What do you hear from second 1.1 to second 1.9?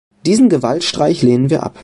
lehnen wir ab.